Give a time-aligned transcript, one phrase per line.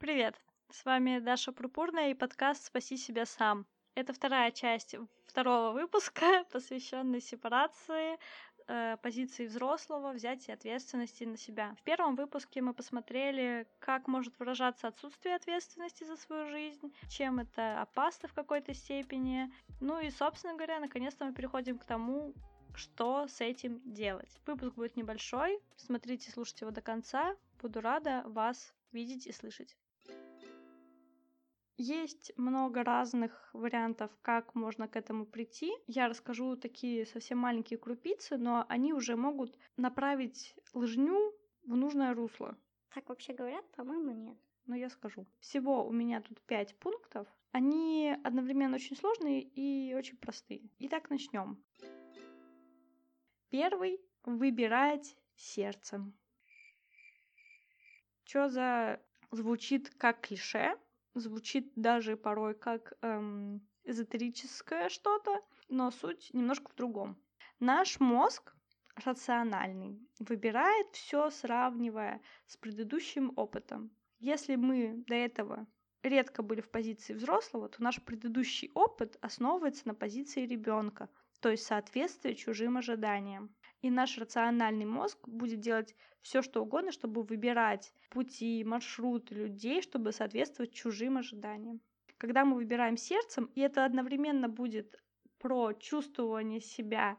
[0.00, 0.34] Привет!
[0.70, 3.66] С вами Даша Пурпурная и подкаст «Спаси себя сам».
[3.94, 8.18] Это вторая часть второго выпуска, посвященной сепарации,
[8.66, 11.74] э, позиции взрослого, взятия ответственности на себя.
[11.78, 17.82] В первом выпуске мы посмотрели, как может выражаться отсутствие ответственности за свою жизнь, чем это
[17.82, 19.52] опасно в какой-то степени.
[19.80, 22.32] Ну и, собственно говоря, наконец-то мы переходим к тому,
[22.74, 24.40] что с этим делать.
[24.46, 27.36] Выпуск будет небольшой, смотрите, слушайте его до конца.
[27.60, 29.76] Буду рада вас видеть и слышать.
[31.82, 35.72] Есть много разных вариантов, как можно к этому прийти.
[35.86, 41.32] Я расскажу такие совсем маленькие крупицы, но они уже могут направить лыжню
[41.64, 42.54] в нужное русло.
[42.94, 43.64] Так вообще говорят?
[43.70, 44.36] По-моему, нет.
[44.66, 45.26] Но я скажу.
[45.38, 47.26] Всего у меня тут пять пунктов.
[47.50, 50.68] Они одновременно очень сложные и очень простые.
[50.80, 51.64] Итак, начнем.
[53.48, 56.12] Первый— выбирать сердцем.
[58.24, 60.76] Что за звучит как клише,
[61.14, 67.20] звучит даже порой как эм, эзотерическое что-то, но суть немножко в другом.
[67.58, 68.54] Наш мозг
[68.96, 73.90] рациональный выбирает все, сравнивая с предыдущим опытом.
[74.18, 75.66] Если мы до этого
[76.02, 81.08] редко были в позиции взрослого, то наш предыдущий опыт основывается на позиции ребенка,
[81.40, 83.54] то есть соответствие чужим ожиданиям.
[83.82, 90.12] И наш рациональный мозг будет делать все, что угодно, чтобы выбирать пути, маршруты людей, чтобы
[90.12, 91.80] соответствовать чужим ожиданиям.
[92.18, 95.00] Когда мы выбираем сердцем, и это одновременно будет
[95.38, 97.16] про чувствование себя,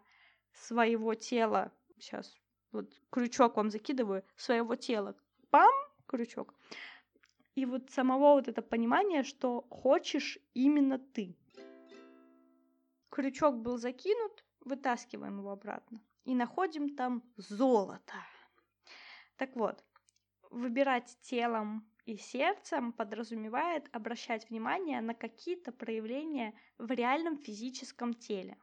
[0.54, 1.72] своего тела.
[1.98, 2.38] Сейчас
[2.72, 5.16] вот крючок вам закидываю, своего тела.
[5.50, 5.72] Пам,
[6.06, 6.54] крючок.
[7.56, 11.36] И вот самого вот это понимание, что хочешь именно ты.
[13.09, 18.16] Крючок был закинут, вытаскиваем его обратно и находим там золото.
[19.38, 19.83] Так вот,
[20.50, 28.58] выбирать телом и сердцем подразумевает обращать внимание на какие-то проявления в реальном физическом теле.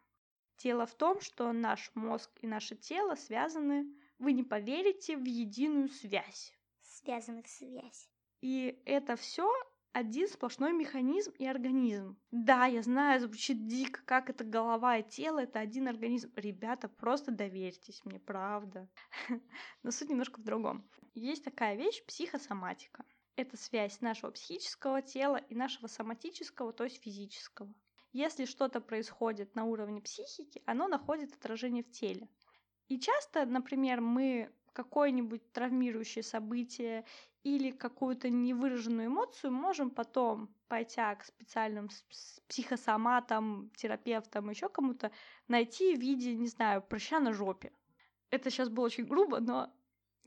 [0.58, 3.86] Дело в том, что наш мозг и наше тело связаны,
[4.18, 6.52] вы не поверите, в единую связь.
[6.82, 8.10] Связаны в связь.
[8.40, 9.48] И это все
[9.92, 12.18] один сплошной механизм и организм.
[12.30, 16.32] Да, я знаю, звучит дико, как это голова и тело, это один организм.
[16.36, 18.88] Ребята, просто доверьтесь мне, правда.
[19.82, 20.88] Но суть немножко в другом.
[21.14, 23.04] Есть такая вещь психосоматика.
[23.36, 27.72] Это связь нашего психического тела и нашего соматического, то есть физического.
[28.12, 32.28] Если что-то происходит на уровне психики, оно находит отражение в теле.
[32.88, 37.04] И часто, например, мы какое-нибудь травмирующее событие
[37.42, 41.88] или какую-то невыраженную эмоцию можем потом, пойти к специальным
[42.46, 45.10] психосоматам, терапевтам, еще кому-то,
[45.48, 47.72] найти в виде, не знаю, прыща на жопе.
[48.30, 49.68] Это сейчас было очень грубо, но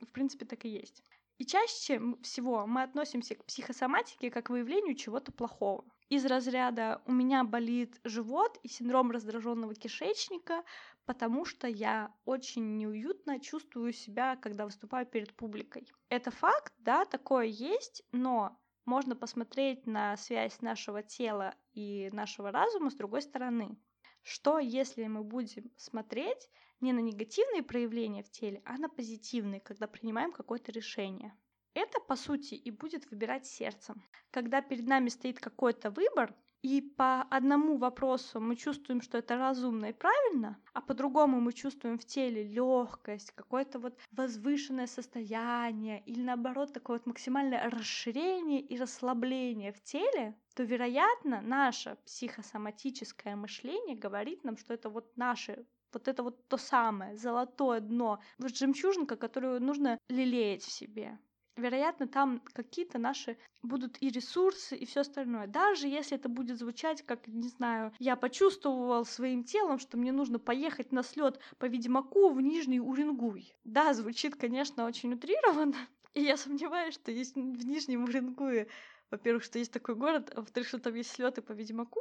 [0.01, 1.01] в принципе так и есть.
[1.37, 5.85] И чаще всего мы относимся к психосоматике как к выявлению чего-то плохого.
[6.11, 10.65] Из разряда «у меня болит живот» и синдром раздраженного кишечника,
[11.05, 15.87] потому что я очень неуютно чувствую себя, когда выступаю перед публикой.
[16.09, 22.89] Это факт, да, такое есть, но можно посмотреть на связь нашего тела и нашего разума
[22.89, 23.79] с другой стороны.
[24.21, 26.49] Что если мы будем смотреть
[26.81, 31.37] не на негативные проявления в теле, а на позитивные, когда принимаем какое-то решение?
[31.73, 34.03] Это, по сути, и будет выбирать сердцем.
[34.29, 39.87] Когда перед нами стоит какой-то выбор, и по одному вопросу мы чувствуем, что это разумно
[39.87, 46.73] и правильно, а по-другому мы чувствуем в теле легкость, какое-то вот возвышенное состояние или наоборот
[46.73, 54.57] такое вот максимальное расширение и расслабление в теле, то, вероятно, наше психосоматическое мышление говорит нам,
[54.57, 59.97] что это вот наше вот это вот то самое золотое дно, вот жемчужинка, которую нужно
[60.09, 61.19] лелеять в себе
[61.55, 65.47] вероятно, там какие-то наши будут и ресурсы, и все остальное.
[65.47, 70.39] Даже если это будет звучать как, не знаю, я почувствовал своим телом, что мне нужно
[70.39, 73.53] поехать на слет по Ведьмаку в Нижний Уренгуй.
[73.63, 75.75] Да, звучит, конечно, очень утрированно,
[76.13, 78.67] и я сомневаюсь, что есть в Нижнем Уренгуе,
[79.09, 81.99] во-первых, что есть такой город, а во-вторых, что там есть слеты по Ведьмаку.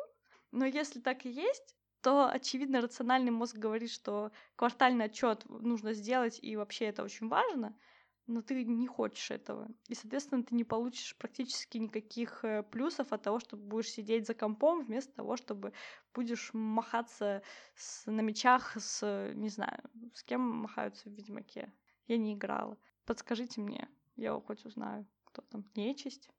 [0.53, 6.39] Но если так и есть, то, очевидно, рациональный мозг говорит, что квартальный отчет нужно сделать,
[6.41, 7.77] и вообще это очень важно—
[8.31, 9.69] но ты не хочешь этого.
[9.89, 14.35] И, соответственно, ты не получишь практически никаких э, плюсов от того, что будешь сидеть за
[14.35, 15.73] компом, вместо того, чтобы
[16.15, 17.43] будешь махаться
[17.75, 19.83] с, на мечах с, не знаю,
[20.15, 21.73] с кем махаются в Ведьмаке.
[22.07, 22.79] Я не играла.
[23.05, 25.65] Подскажите мне, я хоть узнаю, кто там.
[25.75, 26.31] Нечисть?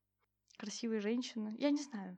[0.57, 1.55] Красивые женщины?
[1.57, 2.17] Я не знаю.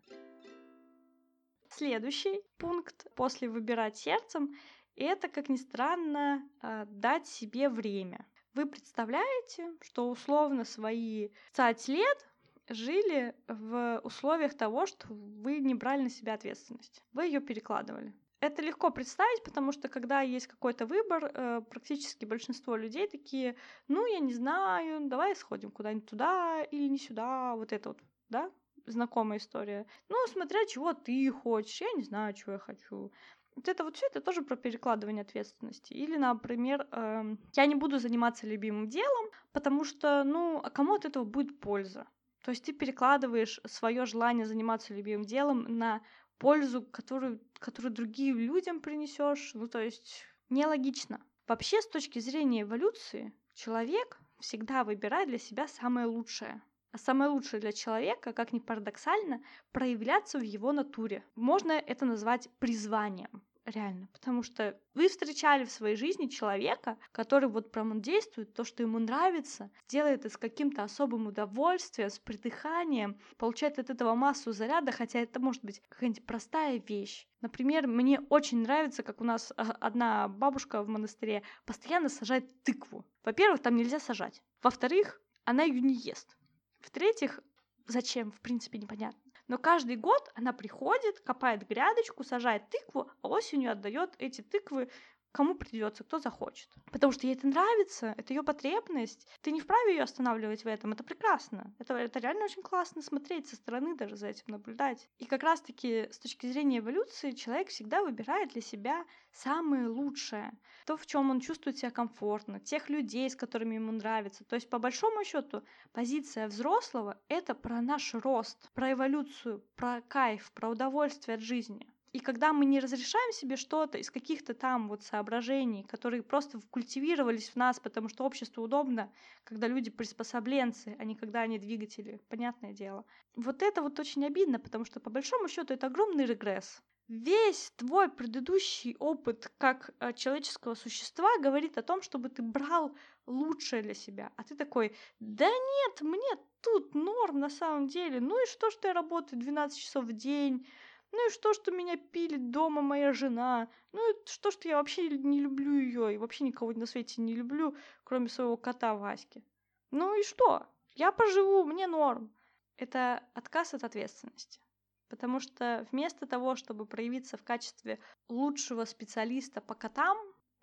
[1.70, 4.56] Следующий пункт после выбирать сердцем
[4.96, 8.26] это, как ни странно, а, дать себе время.
[8.54, 12.28] Вы представляете, что условно свои 20 лет
[12.70, 17.02] жили в условиях того, что вы не брали на себя ответственность.
[17.14, 18.14] Вы ее перекладывали.
[18.42, 23.56] Это легко представить, потому что когда есть какой-то выбор, э, практически большинство людей такие,
[23.88, 28.00] ну, я не знаю, давай сходим куда-нибудь туда или не сюда, вот это вот,
[28.30, 28.52] да,
[28.86, 29.86] знакомая история.
[30.10, 33.12] Ну, смотря чего ты хочешь, я не знаю, чего я хочу.
[33.56, 35.94] Вот это вот все это тоже про перекладывание ответственности.
[35.94, 41.06] Или, например, э, я не буду заниматься любимым делом, потому что, ну, а кому от
[41.06, 42.08] этого будет польза?
[42.44, 46.02] То есть ты перекладываешь свое желание заниматься любимым делом на
[46.38, 49.54] пользу, которую, которую другим людям принесешь.
[49.54, 51.22] Ну, то есть нелогично.
[51.48, 56.62] Вообще, с точки зрения эволюции, человек всегда выбирает для себя самое лучшее.
[56.94, 59.42] А самое лучшее для человека, как ни парадоксально,
[59.72, 61.24] проявляться в его натуре.
[61.36, 64.08] Можно это назвать призванием реально.
[64.14, 68.84] Потому что вы встречали в своей жизни человека, который вот прям он действует, то, что
[68.84, 74.92] ему нравится, делает это с каким-то особым удовольствием, с придыханием, получает от этого массу заряда,
[74.92, 77.28] хотя это может быть какая-нибудь простая вещь.
[77.42, 83.06] Например, мне очень нравится, как у нас а, одна бабушка в монастыре постоянно сажает тыкву.
[83.24, 84.42] Во-первых, там нельзя сажать.
[84.62, 86.38] Во-вторых, она ее не ест.
[86.84, 87.40] В-третьих,
[87.88, 89.32] зачем, в принципе, непонятно.
[89.48, 94.90] Но каждый год она приходит, копает грядочку, сажает тыкву, а осенью отдает эти тыквы
[95.34, 96.70] кому придется, кто захочет.
[96.92, 99.28] Потому что ей это нравится, это ее потребность.
[99.42, 100.94] Ты не вправе ее останавливать в этом.
[100.94, 101.74] Это прекрасно.
[101.80, 105.10] Это, это реально очень классно смотреть со стороны, даже за этим наблюдать.
[105.18, 110.52] И как раз-таки с точки зрения эволюции человек всегда выбирает для себя самое лучшее.
[110.86, 114.44] То, в чем он чувствует себя комфортно, тех людей, с которыми ему нравится.
[114.44, 115.64] То есть, по большому счету,
[115.94, 121.93] позиция взрослого— это про наш рост, про эволюцию, про кайф, про удовольствие от жизни.
[122.14, 127.50] И когда мы не разрешаем себе что-то из каких-то там вот соображений, которые просто культивировались
[127.50, 129.12] в нас, потому что обществу удобно,
[129.44, 133.04] когда люди приспособленцы, а не когда они двигатели, понятное дело.
[133.36, 136.84] Вот это вот очень обидно, потому что по большому счету это огромный регресс.
[137.08, 142.96] Весь твой предыдущий опыт как э, человеческого существа говорит о том, чтобы ты брал
[143.26, 144.32] лучшее для себя.
[144.38, 148.20] А ты такой, да нет, мне тут норм на самом деле.
[148.20, 150.66] Ну и что, что я работаю 12 часов в день,
[151.14, 153.70] ну и что, что меня пилит дома моя жена?
[153.92, 157.36] Ну и что, что я вообще не люблю ее и вообще никого на свете не
[157.36, 159.44] люблю, кроме своего кота Васьки?
[159.92, 160.66] Ну и что?
[160.96, 162.34] Я поживу, мне норм.
[162.78, 164.60] Это отказ от ответственности.
[165.08, 170.18] Потому что вместо того, чтобы проявиться в качестве лучшего специалиста по котам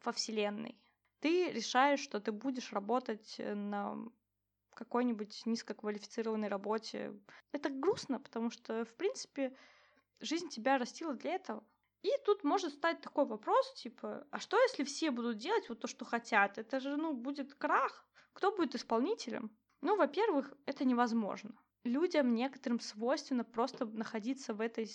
[0.05, 0.76] во Вселенной,
[1.20, 3.97] ты решаешь, что ты будешь работать на
[4.75, 7.14] какой-нибудь низкоквалифицированной работе.
[7.52, 9.55] Это грустно, потому что, в принципе,
[10.21, 11.65] жизнь тебя растила для этого.
[12.03, 15.87] И тут может стать такой вопрос, типа, а что если все будут делать вот то,
[15.87, 16.57] что хотят?
[16.57, 18.07] Это же, ну, будет крах.
[18.33, 19.51] Кто будет исполнителем?
[19.83, 21.55] Ну, во-первых, это невозможно.
[21.85, 24.89] Людям некоторым свойственно просто находиться в этой,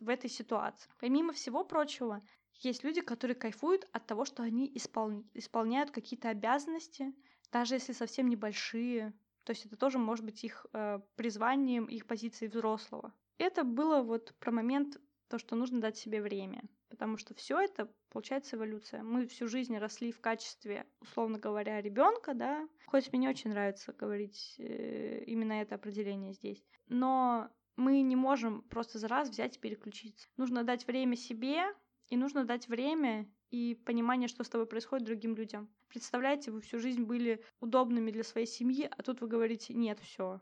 [0.00, 0.90] в этой ситуации.
[0.98, 2.22] Помимо всего прочего,
[2.60, 5.24] есть люди, которые кайфуют от того, что они испол...
[5.34, 7.14] исполняют какие-то обязанности,
[7.50, 9.12] даже если совсем небольшие.
[9.44, 13.12] То есть это тоже может быть их э, призванием, их позицией взрослого.
[13.42, 16.62] Это было вот про момент, то, что нужно дать себе время.
[16.88, 19.02] Потому что все это, получается, эволюция.
[19.02, 22.68] Мы всю жизнь росли в качестве, условно говоря, ребенка, да.
[22.86, 26.62] Хоть мне очень нравится говорить э, именно это определение здесь.
[26.86, 30.28] Но мы не можем просто за раз взять и переключиться.
[30.36, 31.64] Нужно дать время себе,
[32.10, 35.68] и нужно дать время и понимание, что с тобой происходит другим людям.
[35.88, 40.40] Представляете, вы всю жизнь были удобными для своей семьи, а тут вы говорите, нет, все,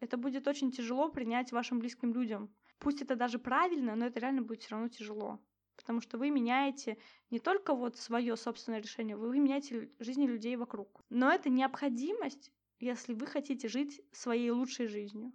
[0.00, 2.54] это будет очень тяжело принять вашим близким людям.
[2.78, 5.40] Пусть это даже правильно, но это реально будет все равно тяжело.
[5.76, 6.98] Потому что вы меняете
[7.30, 11.04] не только вот свое собственное решение, вы меняете жизни людей вокруг.
[11.10, 12.50] Но это необходимость,
[12.80, 15.32] если вы хотите жить своей лучшей жизнью.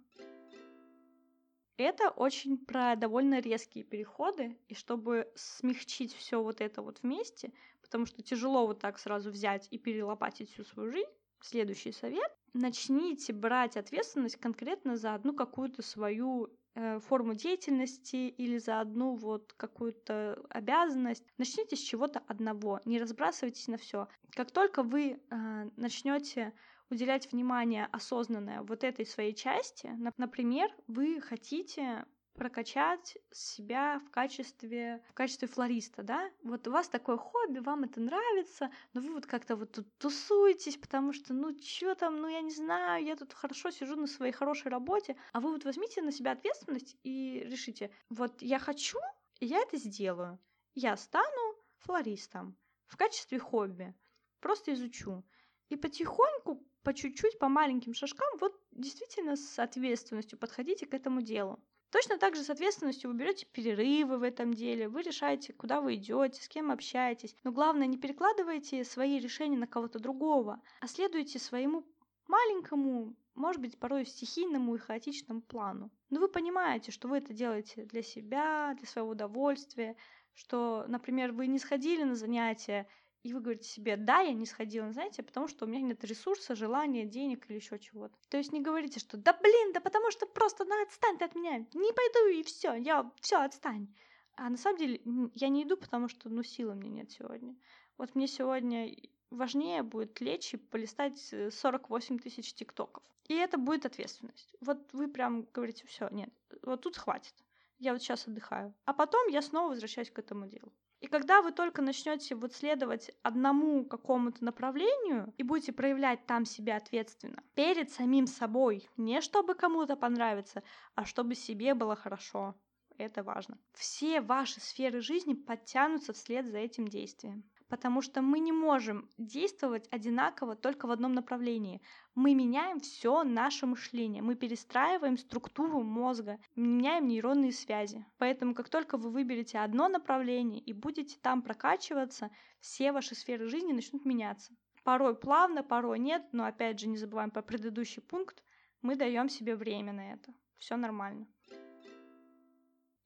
[1.76, 8.06] Это очень про довольно резкие переходы, и чтобы смягчить все вот это вот вместе, потому
[8.06, 11.10] что тяжело вот так сразу взять и перелопатить всю свою жизнь,
[11.44, 18.80] следующий совет начните брать ответственность конкретно за одну какую-то свою э, форму деятельности или за
[18.80, 21.24] одну вот какую-то обязанность.
[21.38, 24.08] Начните с чего-то одного, не разбрасывайтесь на все.
[24.30, 26.52] Как только вы э, начнете
[26.90, 35.14] уделять внимание осознанное вот этой своей части, например, вы хотите прокачать себя в качестве, в
[35.14, 36.30] качестве флориста, да?
[36.42, 40.76] Вот у вас такое хобби, вам это нравится, но вы вот как-то вот тут тусуетесь,
[40.76, 44.32] потому что, ну, что там, ну, я не знаю, я тут хорошо сижу на своей
[44.32, 48.98] хорошей работе, а вы вот возьмите на себя ответственность и решите, вот я хочу,
[49.40, 50.38] и я это сделаю.
[50.74, 53.94] Я стану флористом в качестве хобби,
[54.40, 55.24] просто изучу.
[55.68, 61.62] И потихоньку, по чуть-чуть, по маленьким шажкам, вот действительно с ответственностью подходите к этому делу.
[61.92, 65.96] Точно так же с ответственностью вы берете перерывы в этом деле, вы решаете, куда вы
[65.96, 67.36] идете, с кем общаетесь.
[67.44, 71.84] Но главное, не перекладывайте свои решения на кого-то другого, а следуйте своему
[72.28, 75.90] маленькому, может быть, порой стихийному и хаотичному плану.
[76.08, 79.94] Но вы понимаете, что вы это делаете для себя, для своего удовольствия,
[80.32, 82.88] что, например, вы не сходили на занятия,
[83.22, 86.56] и вы говорите себе, да, я не сходила, знаете, потому что у меня нет ресурса,
[86.56, 88.14] желания, денег или еще чего-то.
[88.28, 91.34] То есть не говорите, что да блин, да потому что просто, ну отстань ты от
[91.34, 93.88] меня, не пойду и все, я все, отстань.
[94.34, 95.00] А на самом деле
[95.34, 97.54] я не иду, потому что, ну, силы мне нет сегодня.
[97.98, 98.90] Вот мне сегодня
[99.30, 103.02] важнее будет лечь и полистать 48 э, тысяч тиктоков.
[103.28, 104.54] И это будет ответственность.
[104.60, 106.30] Вот вы прям говорите, все, нет,
[106.62, 107.34] вот тут хватит.
[107.78, 108.74] Я вот сейчас отдыхаю.
[108.84, 110.72] А потом я снова возвращаюсь к этому делу.
[111.02, 116.76] И когда вы только начнете вот следовать одному какому-то направлению и будете проявлять там себя
[116.76, 120.62] ответственно перед самим собой, не чтобы кому-то понравиться,
[120.94, 122.54] а чтобы себе было хорошо,
[122.98, 123.58] это важно.
[123.72, 129.88] Все ваши сферы жизни подтянутся вслед за этим действием потому что мы не можем действовать
[129.90, 131.80] одинаково только в одном направлении.
[132.14, 138.04] Мы меняем все наше мышление, мы перестраиваем структуру мозга, меняем нейронные связи.
[138.18, 143.72] Поэтому как только вы выберете одно направление и будете там прокачиваться, все ваши сферы жизни
[143.72, 144.52] начнут меняться.
[144.84, 148.44] Порой плавно, порой нет, но опять же не забываем про предыдущий пункт,
[148.82, 150.34] мы даем себе время на это.
[150.58, 151.26] Все нормально.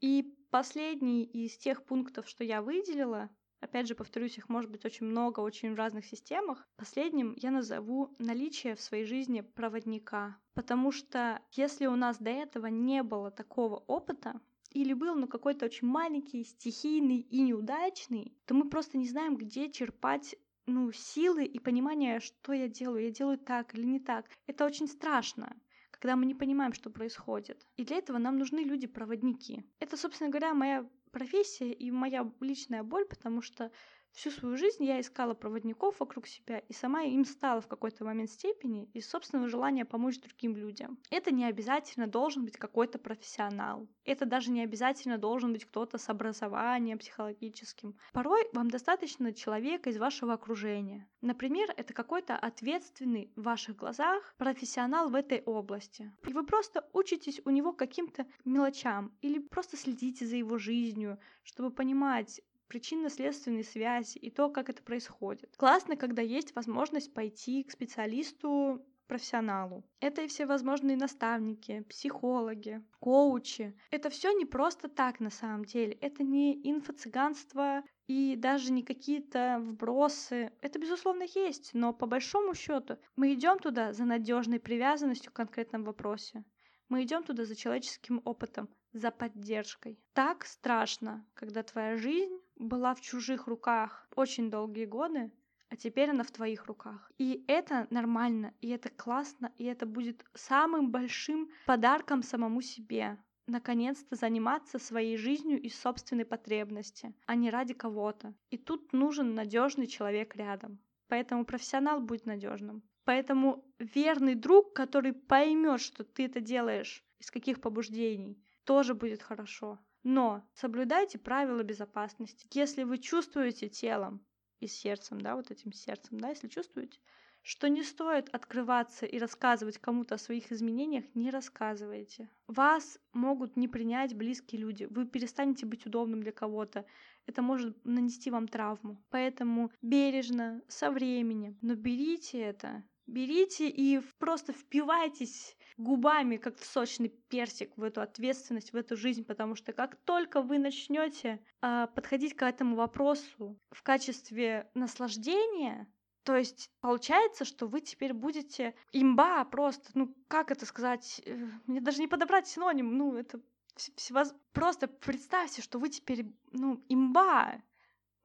[0.00, 5.06] И последний из тех пунктов, что я выделила, Опять же, повторюсь, их может быть очень
[5.06, 6.68] много, очень в разных системах.
[6.76, 10.38] Последним я назову наличие в своей жизни проводника.
[10.54, 14.40] Потому что если у нас до этого не было такого опыта,
[14.72, 19.70] или был, но какой-то очень маленький, стихийный и неудачный, то мы просто не знаем, где
[19.70, 20.36] черпать
[20.66, 24.26] ну, силы и понимание, что я делаю, я делаю так или не так.
[24.46, 25.56] Это очень страшно
[25.90, 27.66] когда мы не понимаем, что происходит.
[27.78, 29.64] И для этого нам нужны люди-проводники.
[29.80, 30.86] Это, собственно говоря, моя
[31.16, 33.70] профессия и моя личная боль, потому что
[34.16, 38.30] Всю свою жизнь я искала проводников вокруг себя и сама им стала в какой-то момент
[38.30, 40.98] степени из собственного желания помочь другим людям.
[41.10, 43.86] Это не обязательно должен быть какой-то профессионал.
[44.06, 47.94] Это даже не обязательно должен быть кто-то с образованием психологическим.
[48.14, 51.06] Порой вам достаточно человека из вашего окружения.
[51.20, 56.10] Например, это какой-то ответственный в ваших глазах профессионал в этой области.
[56.26, 61.70] И вы просто учитесь у него каким-то мелочам или просто следите за его жизнью, чтобы
[61.70, 65.54] понимать, причинно-следственные связи и то, как это происходит.
[65.56, 69.84] Классно, когда есть возможность пойти к специалисту профессионалу.
[70.00, 73.76] Это и все возможные наставники, психологи, коучи.
[73.90, 75.92] Это все не просто так на самом деле.
[76.00, 80.52] Это не инфо-цыганство и даже не какие-то вбросы.
[80.60, 85.84] Это, безусловно, есть, но по большому счету мы идем туда за надежной привязанностью к конкретному
[85.84, 86.44] вопросе.
[86.88, 89.98] Мы идем туда за человеческим опытом, за поддержкой.
[90.12, 95.30] Так страшно, когда твоя жизнь была в чужих руках очень долгие годы,
[95.68, 97.10] а теперь она в твоих руках.
[97.18, 103.18] И это нормально, и это классно, и это будет самым большим подарком самому себе.
[103.46, 108.34] Наконец-то заниматься своей жизнью из собственной потребности, а не ради кого-то.
[108.50, 110.80] И тут нужен надежный человек рядом.
[111.08, 112.82] Поэтому профессионал будет надежным.
[113.04, 119.78] Поэтому верный друг, который поймет, что ты это делаешь, из каких побуждений, тоже будет хорошо.
[120.08, 122.46] Но соблюдайте правила безопасности.
[122.52, 124.24] Если вы чувствуете телом
[124.60, 127.00] и сердцем, да, вот этим сердцем, да, если чувствуете,
[127.42, 132.30] что не стоит открываться и рассказывать кому-то о своих изменениях, не рассказывайте.
[132.46, 136.86] Вас могут не принять близкие люди, вы перестанете быть удобным для кого-то,
[137.26, 139.04] это может нанести вам травму.
[139.10, 147.08] Поэтому бережно, со временем, но берите это, берите и просто впивайтесь губами, как в сочный
[147.08, 152.34] персик, в эту ответственность, в эту жизнь, потому что как только вы начнете э, подходить
[152.34, 155.86] к этому вопросу в качестве наслаждения,
[156.22, 161.36] то есть получается, что вы теперь будете имба просто, ну как это сказать, э,
[161.66, 163.40] мне даже не подобрать синоним, ну это
[163.76, 164.34] всевоз...
[164.52, 167.62] просто представьте, что вы теперь, ну имба,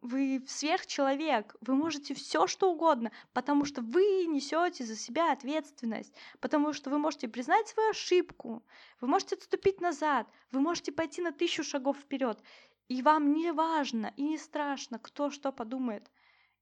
[0.02, 6.74] вы сверхчеловек, вы можете все что угодно, потому что вы несете за себя ответственность, потому
[6.74, 8.64] что вы можете признать свою ошибку,
[9.00, 12.42] вы можете отступить назад, вы можете пойти на тысячу шагов вперед,
[12.88, 16.10] и вам не важно и не страшно, кто что подумает.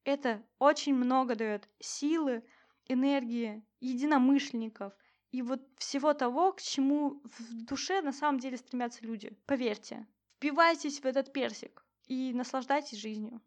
[0.04, 2.44] Это очень много дает силы,
[2.88, 4.94] энергии, единомышленников
[5.32, 9.38] и вот всего того, к чему в душе на самом деле стремятся люди.
[9.46, 13.40] Поверьте, впивайтесь в этот персик и наслаждайтесь жизнью.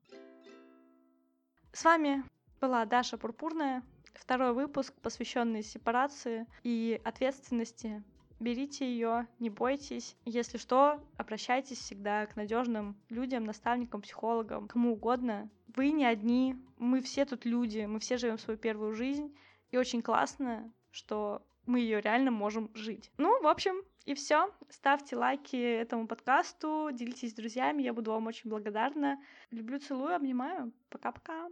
[1.73, 2.25] С вами
[2.61, 3.83] была Даша Пурпурная,
[4.15, 8.03] второй выпуск, посвященный сепарации и ответственности.
[8.41, 10.17] Берите ее, не бойтесь.
[10.25, 15.49] Если что, обращайтесь всегда к надежным людям, наставникам, психологам, кому угодно.
[15.77, 19.37] Вы не одни, мы все тут люди, мы все живем свою первую жизнь.
[19.71, 23.11] И очень классно, что мы ее реально можем жить.
[23.19, 24.53] Ну, в общем, и все.
[24.69, 29.19] Ставьте лайки этому подкасту, делитесь с друзьями, я буду вам очень благодарна.
[29.51, 30.73] Люблю, целую, обнимаю.
[30.91, 31.49] Пока-пока.